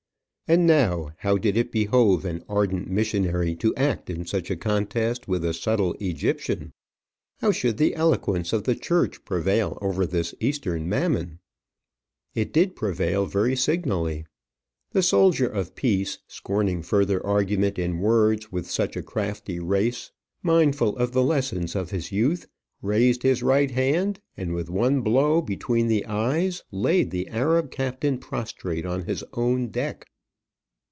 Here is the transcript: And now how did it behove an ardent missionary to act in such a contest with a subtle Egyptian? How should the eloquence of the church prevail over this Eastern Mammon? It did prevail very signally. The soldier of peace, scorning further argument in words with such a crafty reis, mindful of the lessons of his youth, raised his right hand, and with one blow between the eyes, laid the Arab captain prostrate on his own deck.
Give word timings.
And 0.51 0.67
now 0.67 1.13
how 1.19 1.37
did 1.37 1.55
it 1.55 1.71
behove 1.71 2.25
an 2.25 2.43
ardent 2.49 2.89
missionary 2.89 3.55
to 3.55 3.73
act 3.75 4.09
in 4.09 4.25
such 4.25 4.51
a 4.51 4.57
contest 4.57 5.25
with 5.25 5.45
a 5.45 5.53
subtle 5.53 5.95
Egyptian? 6.01 6.73
How 7.39 7.53
should 7.53 7.77
the 7.77 7.95
eloquence 7.95 8.51
of 8.51 8.65
the 8.65 8.75
church 8.75 9.23
prevail 9.23 9.77
over 9.81 10.05
this 10.05 10.35
Eastern 10.41 10.89
Mammon? 10.89 11.39
It 12.35 12.51
did 12.51 12.75
prevail 12.75 13.25
very 13.27 13.55
signally. 13.55 14.25
The 14.91 15.01
soldier 15.01 15.47
of 15.47 15.73
peace, 15.73 16.17
scorning 16.27 16.81
further 16.81 17.25
argument 17.25 17.79
in 17.79 18.01
words 18.01 18.51
with 18.51 18.69
such 18.69 18.97
a 18.97 19.01
crafty 19.03 19.57
reis, 19.57 20.11
mindful 20.43 20.97
of 20.97 21.13
the 21.13 21.23
lessons 21.23 21.77
of 21.77 21.91
his 21.91 22.11
youth, 22.11 22.45
raised 22.81 23.23
his 23.23 23.41
right 23.41 23.71
hand, 23.71 24.19
and 24.35 24.53
with 24.53 24.69
one 24.69 24.99
blow 24.99 25.41
between 25.41 25.87
the 25.87 26.05
eyes, 26.07 26.61
laid 26.71 27.09
the 27.09 27.29
Arab 27.29 27.71
captain 27.71 28.17
prostrate 28.17 28.85
on 28.85 29.03
his 29.05 29.23
own 29.31 29.69
deck. 29.69 30.07